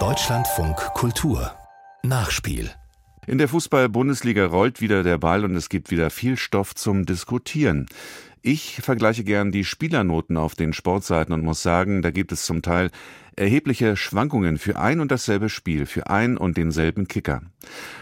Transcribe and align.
Deutschlandfunk 0.00 0.76
Kultur 0.94 1.52
Nachspiel 2.02 2.72
in 3.28 3.38
der 3.38 3.46
Fußball-Bundesliga 3.46 4.46
rollt 4.46 4.80
wieder 4.80 5.04
der 5.04 5.16
Ball 5.16 5.44
und 5.44 5.54
es 5.54 5.68
gibt 5.68 5.92
wieder 5.92 6.10
viel 6.10 6.36
Stoff 6.36 6.74
zum 6.74 7.06
Diskutieren. 7.06 7.86
Ich 8.42 8.80
vergleiche 8.82 9.22
gern 9.22 9.52
die 9.52 9.62
Spielernoten 9.62 10.36
auf 10.36 10.56
den 10.56 10.72
Sportseiten 10.72 11.32
und 11.32 11.44
muss 11.44 11.62
sagen, 11.62 12.02
da 12.02 12.10
gibt 12.10 12.32
es 12.32 12.44
zum 12.46 12.62
Teil 12.62 12.90
erhebliche 13.36 13.96
Schwankungen 13.96 14.58
für 14.58 14.76
ein 14.76 14.98
und 14.98 15.12
dasselbe 15.12 15.48
Spiel, 15.48 15.86
für 15.86 16.10
ein 16.10 16.36
und 16.36 16.56
denselben 16.56 17.06
Kicker. 17.06 17.42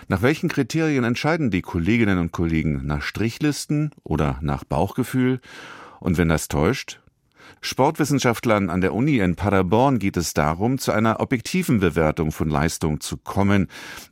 Nach 0.08 0.22
welchen 0.22 0.48
Kriterien 0.48 1.04
entscheiden 1.04 1.50
die 1.50 1.60
Kolleginnen 1.60 2.16
und 2.16 2.32
Kollegen? 2.32 2.80
Nach 2.86 3.02
Strichlisten 3.02 3.90
oder 4.04 4.38
nach 4.40 4.64
Bauchgefühl? 4.64 5.42
Und 6.00 6.16
wenn 6.16 6.30
das 6.30 6.48
täuscht, 6.48 7.01
Sportwissenschaftlern 7.60 8.70
an 8.70 8.80
der 8.80 8.94
Uni 8.94 9.18
in 9.18 9.36
Paderborn 9.36 9.98
geht 9.98 10.16
es 10.16 10.34
darum, 10.34 10.78
zu 10.78 10.92
einer 10.92 11.20
objektiven 11.20 11.80
Bewertung 11.80 12.32
von 12.32 12.48
Leistung 12.48 13.00
zu 13.00 13.16
kommen, 13.16 13.68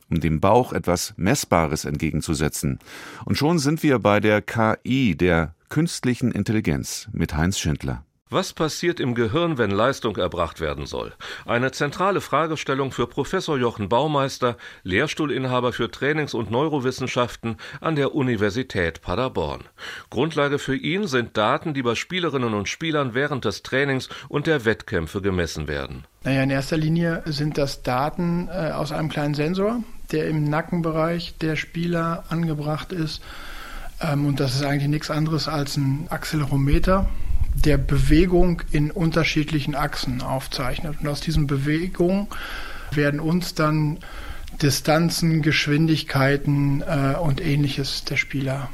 um 0.09 0.19
dem 0.19 0.39
Bauch 0.39 0.73
etwas 0.73 1.13
Messbares 1.17 1.85
entgegenzusetzen. 1.85 2.79
Und 3.25 3.37
schon 3.37 3.59
sind 3.59 3.83
wir 3.83 3.99
bei 3.99 4.19
der 4.19 4.41
KI, 4.41 5.15
der 5.15 5.55
künstlichen 5.69 6.31
Intelligenz, 6.31 7.07
mit 7.13 7.35
Heinz 7.35 7.59
Schindler. 7.59 8.03
Was 8.33 8.53
passiert 8.53 9.01
im 9.01 9.13
Gehirn, 9.13 9.57
wenn 9.57 9.71
Leistung 9.71 10.15
erbracht 10.15 10.61
werden 10.61 10.85
soll? 10.85 11.11
Eine 11.45 11.73
zentrale 11.73 12.21
Fragestellung 12.21 12.93
für 12.93 13.05
Professor 13.05 13.57
Jochen 13.57 13.89
Baumeister, 13.89 14.55
Lehrstuhlinhaber 14.83 15.73
für 15.73 15.91
Trainings- 15.91 16.33
und 16.33 16.49
Neurowissenschaften 16.49 17.57
an 17.81 17.97
der 17.97 18.15
Universität 18.15 19.01
Paderborn. 19.01 19.65
Grundlage 20.09 20.59
für 20.59 20.77
ihn 20.77 21.07
sind 21.07 21.35
Daten, 21.35 21.73
die 21.73 21.81
bei 21.81 21.93
Spielerinnen 21.93 22.53
und 22.53 22.69
Spielern 22.69 23.13
während 23.13 23.43
des 23.43 23.63
Trainings 23.63 24.07
und 24.29 24.47
der 24.47 24.63
Wettkämpfe 24.63 25.21
gemessen 25.21 25.67
werden. 25.67 26.05
Naja, 26.23 26.43
in 26.43 26.51
erster 26.51 26.77
Linie 26.77 27.23
sind 27.25 27.57
das 27.57 27.83
Daten 27.83 28.47
äh, 28.47 28.71
aus 28.71 28.93
einem 28.93 29.09
kleinen 29.09 29.33
Sensor, 29.33 29.83
der 30.13 30.29
im 30.29 30.45
Nackenbereich 30.45 31.35
der 31.41 31.57
Spieler 31.57 32.23
angebracht 32.29 32.93
ist. 32.93 33.21
Ähm, 33.99 34.25
und 34.25 34.39
das 34.39 34.55
ist 34.55 34.63
eigentlich 34.63 34.87
nichts 34.87 35.11
anderes 35.11 35.49
als 35.49 35.75
ein 35.75 36.07
Accelerometer 36.09 37.09
der 37.55 37.77
Bewegung 37.77 38.61
in 38.71 38.91
unterschiedlichen 38.91 39.75
Achsen 39.75 40.21
aufzeichnet. 40.21 40.97
Und 41.01 41.07
aus 41.07 41.21
diesen 41.21 41.47
Bewegungen 41.47 42.27
werden 42.91 43.19
uns 43.19 43.55
dann 43.55 43.99
Distanzen, 44.61 45.41
Geschwindigkeiten 45.41 46.81
äh, 46.81 47.15
und 47.19 47.41
ähnliches 47.41 48.03
der 48.05 48.17
Spieler 48.17 48.69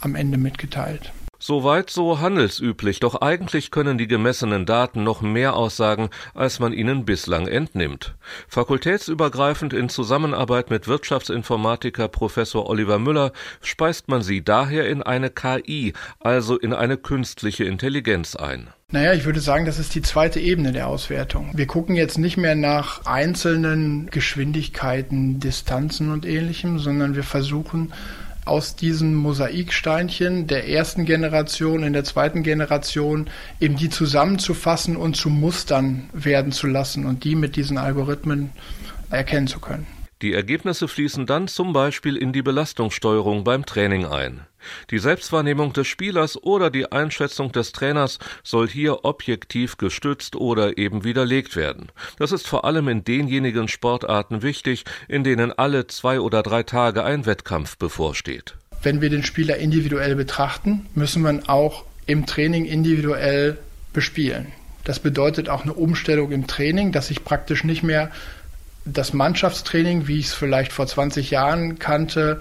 am 0.00 0.14
Ende 0.14 0.38
mitgeteilt. 0.38 1.12
Soweit 1.48 1.88
so 1.88 2.20
handelsüblich, 2.20 3.00
doch 3.00 3.22
eigentlich 3.22 3.70
können 3.70 3.96
die 3.96 4.06
gemessenen 4.06 4.66
Daten 4.66 5.02
noch 5.02 5.22
mehr 5.22 5.56
aussagen, 5.56 6.10
als 6.34 6.60
man 6.60 6.74
ihnen 6.74 7.06
bislang 7.06 7.46
entnimmt. 7.46 8.16
Fakultätsübergreifend 8.48 9.72
in 9.72 9.88
Zusammenarbeit 9.88 10.68
mit 10.68 10.88
Wirtschaftsinformatiker 10.88 12.08
Professor 12.08 12.68
Oliver 12.68 12.98
Müller 12.98 13.32
speist 13.62 14.08
man 14.08 14.20
sie 14.20 14.44
daher 14.44 14.90
in 14.90 15.02
eine 15.02 15.30
KI, 15.30 15.94
also 16.20 16.58
in 16.58 16.74
eine 16.74 16.98
künstliche 16.98 17.64
Intelligenz 17.64 18.36
ein. 18.36 18.68
Naja, 18.92 19.14
ich 19.14 19.24
würde 19.24 19.40
sagen, 19.40 19.64
das 19.64 19.78
ist 19.78 19.94
die 19.94 20.02
zweite 20.02 20.40
Ebene 20.40 20.72
der 20.72 20.86
Auswertung. 20.86 21.52
Wir 21.54 21.66
gucken 21.66 21.96
jetzt 21.96 22.18
nicht 22.18 22.36
mehr 22.36 22.56
nach 22.56 23.06
einzelnen 23.06 24.10
Geschwindigkeiten, 24.10 25.40
Distanzen 25.40 26.12
und 26.12 26.26
ähnlichem, 26.26 26.78
sondern 26.78 27.16
wir 27.16 27.24
versuchen 27.24 27.94
aus 28.48 28.76
diesen 28.76 29.14
Mosaiksteinchen 29.14 30.46
der 30.46 30.68
ersten 30.68 31.04
Generation, 31.04 31.82
in 31.82 31.92
der 31.92 32.04
zweiten 32.04 32.42
Generation, 32.42 33.28
eben 33.60 33.76
die 33.76 33.90
zusammenzufassen 33.90 34.96
und 34.96 35.16
zu 35.16 35.30
Mustern 35.30 36.08
werden 36.12 36.52
zu 36.52 36.66
lassen 36.66 37.06
und 37.06 37.24
die 37.24 37.34
mit 37.34 37.56
diesen 37.56 37.78
Algorithmen 37.78 38.50
erkennen 39.10 39.46
zu 39.46 39.60
können. 39.60 39.97
Die 40.20 40.32
Ergebnisse 40.32 40.88
fließen 40.88 41.26
dann 41.26 41.46
zum 41.46 41.72
Beispiel 41.72 42.16
in 42.16 42.32
die 42.32 42.42
Belastungssteuerung 42.42 43.44
beim 43.44 43.64
Training 43.64 44.04
ein. 44.04 44.40
Die 44.90 44.98
Selbstwahrnehmung 44.98 45.72
des 45.72 45.86
Spielers 45.86 46.42
oder 46.42 46.70
die 46.70 46.90
Einschätzung 46.90 47.52
des 47.52 47.70
Trainers 47.70 48.18
soll 48.42 48.68
hier 48.68 49.04
objektiv 49.04 49.76
gestützt 49.76 50.34
oder 50.34 50.76
eben 50.76 51.04
widerlegt 51.04 51.54
werden. 51.54 51.92
Das 52.18 52.32
ist 52.32 52.48
vor 52.48 52.64
allem 52.64 52.88
in 52.88 53.04
denjenigen 53.04 53.68
Sportarten 53.68 54.42
wichtig, 54.42 54.84
in 55.06 55.22
denen 55.22 55.52
alle 55.52 55.86
zwei 55.86 56.18
oder 56.18 56.42
drei 56.42 56.64
Tage 56.64 57.04
ein 57.04 57.24
Wettkampf 57.24 57.76
bevorsteht. 57.78 58.56
Wenn 58.82 59.00
wir 59.00 59.10
den 59.10 59.22
Spieler 59.22 59.58
individuell 59.58 60.16
betrachten, 60.16 60.86
müssen 60.96 61.22
wir 61.22 61.30
ihn 61.30 61.44
auch 61.46 61.84
im 62.06 62.26
Training 62.26 62.64
individuell 62.64 63.58
bespielen. 63.92 64.48
Das 64.82 64.98
bedeutet 64.98 65.48
auch 65.48 65.64
eine 65.64 65.74
Umstellung 65.74 66.32
im 66.32 66.46
Training, 66.46 66.92
dass 66.92 67.10
ich 67.10 67.22
praktisch 67.22 67.62
nicht 67.62 67.82
mehr 67.82 68.10
das 68.92 69.12
Mannschaftstraining, 69.12 70.08
wie 70.08 70.18
ich 70.18 70.26
es 70.26 70.34
vielleicht 70.34 70.72
vor 70.72 70.86
20 70.86 71.30
Jahren 71.30 71.78
kannte, 71.78 72.40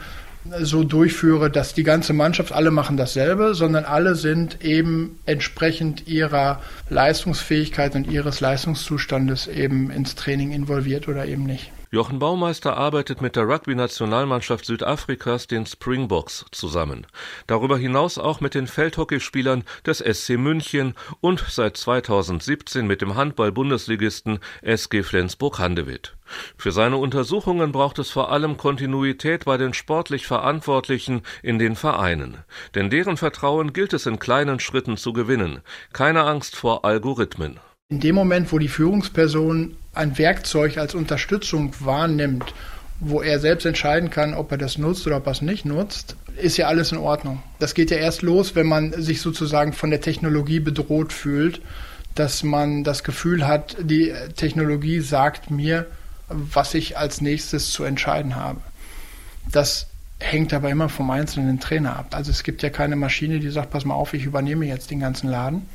so 0.61 0.83
durchführe, 0.83 1.49
dass 1.49 1.73
die 1.73 1.83
ganze 1.83 2.13
Mannschaft, 2.13 2.51
alle 2.51 2.71
machen 2.71 2.97
dasselbe, 2.97 3.53
sondern 3.53 3.85
alle 3.85 4.15
sind 4.15 4.63
eben 4.63 5.19
entsprechend 5.25 6.07
ihrer 6.07 6.61
Leistungsfähigkeit 6.89 7.95
und 7.95 8.09
ihres 8.09 8.39
Leistungszustandes 8.39 9.47
eben 9.47 9.91
ins 9.91 10.15
Training 10.15 10.51
involviert 10.51 11.07
oder 11.07 11.25
eben 11.25 11.43
nicht. 11.43 11.71
Jochen 11.89 12.19
Baumeister 12.19 12.75
arbeitet 12.75 13.21
mit 13.21 13.37
der 13.37 13.47
Rugby-Nationalmannschaft 13.47 14.65
Südafrikas, 14.65 15.47
den 15.47 15.65
Springboks, 15.65 16.45
zusammen. 16.51 17.07
Darüber 17.47 17.77
hinaus 17.77 18.17
auch 18.17 18.41
mit 18.41 18.55
den 18.55 18.67
Feldhockeyspielern 18.67 19.63
des 19.85 19.99
SC 19.99 20.31
München 20.31 20.95
und 21.21 21.45
seit 21.47 21.77
2017 21.77 22.85
mit 22.85 23.01
dem 23.01 23.15
Handball-Bundesligisten 23.15 24.39
SG 24.63 25.01
Flensburg-Handewitt. 25.01 26.16
Für 26.57 26.71
seine 26.71 26.97
Untersuchungen 26.97 27.71
braucht 27.71 27.99
es 27.99 28.09
vor 28.09 28.31
allem 28.31 28.57
Kontinuität 28.57 29.45
bei 29.45 29.57
den 29.57 29.73
sportlich 29.73 30.27
Verantwortlichen 30.27 31.21
in 31.43 31.59
den 31.59 31.75
Vereinen. 31.75 32.38
Denn 32.75 32.89
deren 32.89 33.17
Vertrauen 33.17 33.73
gilt 33.73 33.93
es 33.93 34.05
in 34.05 34.19
kleinen 34.19 34.59
Schritten 34.59 34.97
zu 34.97 35.13
gewinnen. 35.13 35.61
Keine 35.93 36.23
Angst 36.23 36.55
vor 36.55 36.85
Algorithmen. 36.85 37.59
In 37.89 38.01
dem 38.01 38.15
Moment, 38.15 38.51
wo 38.51 38.59
die 38.59 38.67
Führungsperson 38.67 39.77
ein 39.93 40.17
Werkzeug 40.17 40.77
als 40.77 40.93
Unterstützung 40.93 41.73
wahrnimmt, 41.79 42.53
wo 42.99 43.21
er 43.21 43.39
selbst 43.39 43.65
entscheiden 43.65 44.09
kann, 44.09 44.33
ob 44.33 44.51
er 44.51 44.57
das 44.57 44.77
nutzt 44.77 45.05
oder 45.07 45.17
ob 45.17 45.27
er 45.27 45.31
es 45.31 45.41
nicht 45.41 45.65
nutzt, 45.65 46.15
ist 46.35 46.57
ja 46.57 46.67
alles 46.67 46.91
in 46.91 46.97
Ordnung. 46.97 47.41
Das 47.59 47.73
geht 47.73 47.91
ja 47.91 47.97
erst 47.97 48.21
los, 48.21 48.55
wenn 48.55 48.67
man 48.67 48.94
sich 49.01 49.21
sozusagen 49.21 49.73
von 49.73 49.89
der 49.89 50.01
Technologie 50.01 50.59
bedroht 50.59 51.13
fühlt, 51.13 51.61
dass 52.15 52.44
man 52.44 52.83
das 52.83 53.03
Gefühl 53.03 53.47
hat, 53.47 53.77
die 53.79 54.13
Technologie 54.35 54.99
sagt 54.99 55.51
mir, 55.51 55.85
was 56.29 56.73
ich 56.73 56.97
als 56.97 57.21
nächstes 57.21 57.71
zu 57.71 57.83
entscheiden 57.83 58.35
habe. 58.35 58.59
Das 59.51 59.88
hängt 60.19 60.53
aber 60.53 60.69
immer 60.69 60.89
vom 60.89 61.09
einzelnen 61.11 61.59
Trainer 61.59 61.95
ab. 61.97 62.07
Also 62.11 62.31
es 62.31 62.43
gibt 62.43 62.63
ja 62.63 62.69
keine 62.69 62.95
Maschine, 62.95 63.39
die 63.39 63.49
sagt, 63.49 63.69
pass 63.69 63.85
mal 63.85 63.93
auf, 63.93 64.13
ich 64.13 64.25
übernehme 64.25 64.65
jetzt 64.65 64.91
den 64.91 64.99
ganzen 64.99 65.29
Laden, 65.29 65.69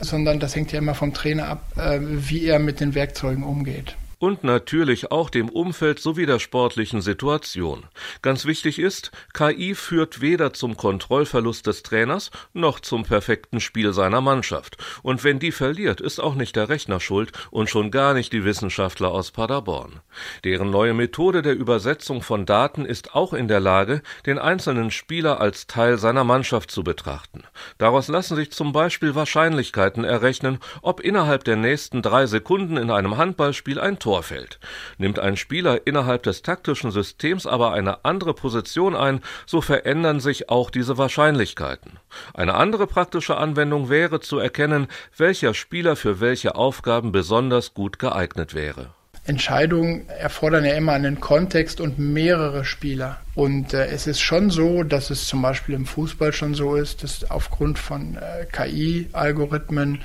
sondern 0.00 0.38
das 0.38 0.54
hängt 0.54 0.72
ja 0.72 0.78
immer 0.78 0.94
vom 0.94 1.14
Trainer 1.14 1.48
ab, 1.48 1.76
äh, 1.76 1.98
wie 2.00 2.44
er 2.44 2.58
mit 2.58 2.80
den 2.80 2.94
Werkzeugen 2.94 3.42
umgeht 3.42 3.96
und 4.20 4.44
natürlich 4.44 5.10
auch 5.10 5.30
dem 5.30 5.48
Umfeld 5.48 5.98
sowie 5.98 6.26
der 6.26 6.38
sportlichen 6.38 7.00
Situation. 7.00 7.84
Ganz 8.20 8.44
wichtig 8.44 8.78
ist, 8.78 9.10
KI 9.32 9.74
führt 9.74 10.20
weder 10.20 10.52
zum 10.52 10.76
Kontrollverlust 10.76 11.66
des 11.66 11.82
Trainers 11.82 12.30
noch 12.52 12.80
zum 12.80 13.04
perfekten 13.04 13.60
Spiel 13.60 13.92
seiner 13.94 14.20
Mannschaft. 14.20 14.76
Und 15.02 15.24
wenn 15.24 15.38
die 15.38 15.52
verliert, 15.52 16.02
ist 16.02 16.20
auch 16.20 16.34
nicht 16.34 16.54
der 16.54 16.68
Rechner 16.68 17.00
schuld 17.00 17.32
und 17.50 17.70
schon 17.70 17.90
gar 17.90 18.12
nicht 18.12 18.32
die 18.34 18.44
Wissenschaftler 18.44 19.10
aus 19.10 19.30
Paderborn. 19.30 20.00
Deren 20.44 20.70
neue 20.70 20.92
Methode 20.92 21.40
der 21.40 21.56
Übersetzung 21.56 22.20
von 22.20 22.44
Daten 22.44 22.84
ist 22.84 23.14
auch 23.14 23.32
in 23.32 23.48
der 23.48 23.60
Lage, 23.60 24.02
den 24.26 24.38
einzelnen 24.38 24.90
Spieler 24.90 25.40
als 25.40 25.66
Teil 25.66 25.96
seiner 25.96 26.24
Mannschaft 26.24 26.70
zu 26.70 26.84
betrachten. 26.84 27.42
Daraus 27.78 28.08
lassen 28.08 28.36
sich 28.36 28.52
zum 28.52 28.72
Beispiel 28.72 29.14
Wahrscheinlichkeiten 29.14 30.04
errechnen, 30.04 30.58
ob 30.82 31.00
innerhalb 31.00 31.44
der 31.44 31.56
nächsten 31.56 32.02
drei 32.02 32.26
Sekunden 32.26 32.76
in 32.76 32.90
einem 32.90 33.16
Handballspiel 33.16 33.80
ein 33.80 33.98
Tor 33.98 34.09
Tor 34.10 34.24
fällt. 34.24 34.58
Nimmt 34.98 35.20
ein 35.20 35.36
Spieler 35.36 35.86
innerhalb 35.86 36.24
des 36.24 36.42
taktischen 36.42 36.90
Systems 36.90 37.46
aber 37.46 37.72
eine 37.72 38.04
andere 38.04 38.34
Position 38.34 38.96
ein, 38.96 39.20
so 39.46 39.60
verändern 39.60 40.18
sich 40.18 40.48
auch 40.48 40.70
diese 40.70 40.98
Wahrscheinlichkeiten. 40.98 42.00
Eine 42.34 42.54
andere 42.54 42.88
praktische 42.88 43.36
Anwendung 43.36 43.88
wäre 43.88 44.18
zu 44.18 44.40
erkennen, 44.40 44.88
welcher 45.16 45.54
Spieler 45.54 45.94
für 45.94 46.18
welche 46.18 46.56
Aufgaben 46.56 47.12
besonders 47.12 47.72
gut 47.72 48.00
geeignet 48.00 48.52
wäre. 48.52 48.88
Entscheidungen 49.26 50.08
erfordern 50.08 50.64
ja 50.64 50.74
immer 50.74 50.94
einen 50.94 51.20
Kontext 51.20 51.80
und 51.80 52.00
mehrere 52.00 52.64
Spieler. 52.64 53.20
Und 53.36 53.74
äh, 53.74 53.86
es 53.86 54.08
ist 54.08 54.20
schon 54.20 54.50
so, 54.50 54.82
dass 54.82 55.10
es 55.10 55.28
zum 55.28 55.40
Beispiel 55.40 55.76
im 55.76 55.86
Fußball 55.86 56.32
schon 56.32 56.54
so 56.54 56.74
ist, 56.74 57.04
dass 57.04 57.30
aufgrund 57.30 57.78
von 57.78 58.16
äh, 58.16 58.46
KI-Algorithmen 58.46 60.00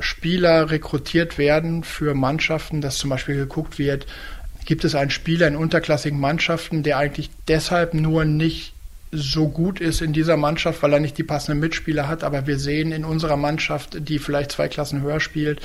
Spieler 0.00 0.70
rekrutiert 0.70 1.38
werden 1.38 1.84
für 1.84 2.14
Mannschaften, 2.14 2.80
dass 2.80 2.98
zum 2.98 3.10
Beispiel 3.10 3.36
geguckt 3.36 3.78
wird, 3.78 4.06
gibt 4.64 4.84
es 4.84 4.94
einen 4.94 5.10
Spieler 5.10 5.46
in 5.48 5.56
unterklassigen 5.56 6.20
Mannschaften, 6.20 6.82
der 6.82 6.98
eigentlich 6.98 7.30
deshalb 7.48 7.94
nur 7.94 8.24
nicht 8.24 8.72
so 9.12 9.48
gut 9.48 9.80
ist 9.80 10.02
in 10.02 10.12
dieser 10.12 10.36
Mannschaft, 10.36 10.82
weil 10.82 10.92
er 10.92 11.00
nicht 11.00 11.18
die 11.18 11.24
passenden 11.24 11.60
Mitspieler 11.60 12.06
hat. 12.06 12.22
Aber 12.22 12.46
wir 12.46 12.58
sehen 12.58 12.92
in 12.92 13.04
unserer 13.04 13.36
Mannschaft, 13.36 14.08
die 14.08 14.18
vielleicht 14.18 14.52
zwei 14.52 14.68
Klassen 14.68 15.02
höher 15.02 15.20
spielt, 15.20 15.60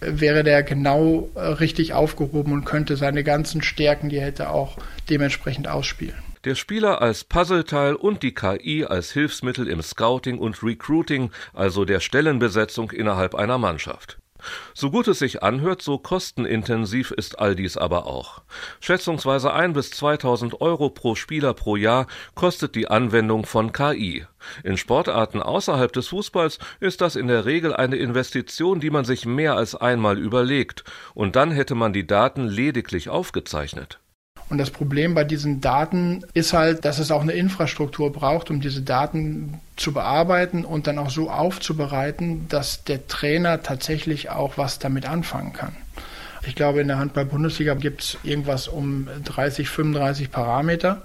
wäre 0.00 0.42
der 0.42 0.62
genau 0.62 1.28
äh, 1.34 1.40
richtig 1.40 1.92
aufgehoben 1.92 2.52
und 2.52 2.64
könnte 2.64 2.96
seine 2.96 3.22
ganzen 3.22 3.62
Stärken, 3.62 4.08
die 4.08 4.16
er 4.16 4.26
hätte, 4.26 4.50
auch 4.50 4.76
dementsprechend 5.08 5.68
ausspielen. 5.68 6.29
Der 6.44 6.54
Spieler 6.54 7.02
als 7.02 7.24
Puzzleteil 7.24 7.94
und 7.94 8.22
die 8.22 8.32
KI 8.32 8.86
als 8.86 9.12
Hilfsmittel 9.12 9.68
im 9.68 9.82
Scouting 9.82 10.38
und 10.38 10.62
Recruiting, 10.62 11.30
also 11.52 11.84
der 11.84 12.00
Stellenbesetzung 12.00 12.92
innerhalb 12.92 13.34
einer 13.34 13.58
Mannschaft. 13.58 14.18
So 14.72 14.90
gut 14.90 15.06
es 15.08 15.18
sich 15.18 15.42
anhört, 15.42 15.82
so 15.82 15.98
kostenintensiv 15.98 17.10
ist 17.10 17.38
all 17.38 17.54
dies 17.54 17.76
aber 17.76 18.06
auch. 18.06 18.40
Schätzungsweise 18.80 19.52
ein 19.52 19.74
bis 19.74 19.90
2000 19.90 20.62
Euro 20.62 20.88
pro 20.88 21.14
Spieler 21.14 21.52
pro 21.52 21.76
Jahr 21.76 22.06
kostet 22.34 22.74
die 22.74 22.88
Anwendung 22.88 23.44
von 23.44 23.74
KI. 23.74 24.24
In 24.64 24.78
Sportarten 24.78 25.42
außerhalb 25.42 25.92
des 25.92 26.08
Fußballs 26.08 26.58
ist 26.80 27.02
das 27.02 27.16
in 27.16 27.26
der 27.26 27.44
Regel 27.44 27.76
eine 27.76 27.96
Investition, 27.96 28.80
die 28.80 28.88
man 28.88 29.04
sich 29.04 29.26
mehr 29.26 29.56
als 29.56 29.74
einmal 29.74 30.18
überlegt, 30.18 30.84
und 31.12 31.36
dann 31.36 31.50
hätte 31.50 31.74
man 31.74 31.92
die 31.92 32.06
Daten 32.06 32.46
lediglich 32.46 33.10
aufgezeichnet. 33.10 34.00
Und 34.50 34.58
das 34.58 34.70
Problem 34.70 35.14
bei 35.14 35.22
diesen 35.22 35.60
Daten 35.60 36.24
ist 36.34 36.52
halt, 36.52 36.84
dass 36.84 36.98
es 36.98 37.12
auch 37.12 37.22
eine 37.22 37.32
Infrastruktur 37.32 38.12
braucht, 38.12 38.50
um 38.50 38.60
diese 38.60 38.82
Daten 38.82 39.60
zu 39.76 39.92
bearbeiten 39.92 40.64
und 40.64 40.88
dann 40.88 40.98
auch 40.98 41.10
so 41.10 41.30
aufzubereiten, 41.30 42.46
dass 42.48 42.82
der 42.82 43.06
Trainer 43.06 43.62
tatsächlich 43.62 44.28
auch 44.28 44.58
was 44.58 44.80
damit 44.80 45.06
anfangen 45.06 45.52
kann. 45.52 45.76
Ich 46.46 46.56
glaube, 46.56 46.80
in 46.80 46.88
der 46.88 46.98
Handball-Bundesliga 46.98 47.74
gibt 47.74 48.02
es 48.02 48.18
irgendwas 48.24 48.66
um 48.66 49.08
30, 49.24 49.68
35 49.68 50.32
Parameter. 50.32 51.02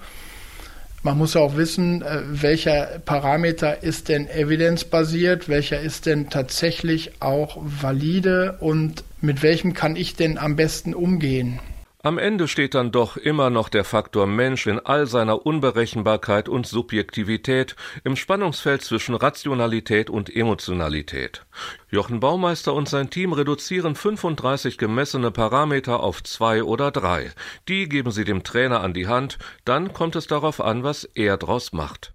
Man 1.03 1.19
muss 1.19 1.35
auch 1.35 1.55
wissen, 1.55 2.01
äh, 2.01 2.21
welcher 2.25 2.99
Parameter 3.05 3.83
ist 3.83 4.09
denn 4.09 4.27
evidenzbasiert, 4.27 5.47
welcher 5.47 5.79
ist 5.79 6.07
denn 6.07 6.31
tatsächlich 6.31 7.21
auch 7.21 7.57
valide 7.61 8.57
und 8.59 9.03
mit 9.21 9.43
welchem 9.43 9.75
kann 9.75 9.95
ich 9.95 10.15
denn 10.15 10.39
am 10.39 10.55
besten 10.55 10.95
umgehen. 10.95 11.59
Am 12.05 12.19
Ende 12.19 12.47
steht 12.47 12.75
dann 12.75 12.91
doch 12.91 13.17
immer 13.17 13.49
noch 13.49 13.67
der 13.67 13.83
Faktor 13.83 14.27
Mensch 14.27 14.67
in 14.67 14.77
all 14.77 15.07
seiner 15.07 15.43
Unberechenbarkeit 15.43 16.47
und 16.47 16.67
Subjektivität 16.67 17.75
im 18.03 18.15
Spannungsfeld 18.15 18.83
zwischen 18.83 19.15
Rationalität 19.15 20.11
und 20.11 20.29
Emotionalität. 20.29 21.47
Jochen 21.89 22.19
Baumeister 22.19 22.75
und 22.75 22.87
sein 22.87 23.09
Team 23.09 23.33
reduzieren 23.33 23.95
35 23.95 24.77
gemessene 24.77 25.31
Parameter 25.31 26.01
auf 26.01 26.21
zwei 26.21 26.63
oder 26.63 26.91
drei. 26.91 27.31
Die 27.67 27.89
geben 27.89 28.11
sie 28.11 28.23
dem 28.23 28.43
Trainer 28.43 28.81
an 28.81 28.93
die 28.93 29.07
Hand, 29.07 29.39
dann 29.63 29.91
kommt 29.91 30.15
es 30.15 30.27
darauf 30.27 30.61
an, 30.61 30.83
was 30.83 31.05
er 31.05 31.37
draus 31.37 31.73
macht. 31.73 32.14